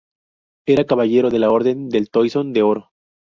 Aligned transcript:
Era 0.65 0.85
caballero 0.87 1.29
de 1.29 1.37
la 1.37 1.51
Orden 1.51 1.87
del 1.89 2.09
Toisón 2.09 2.53
de 2.53 2.63
Oro. 2.63 2.89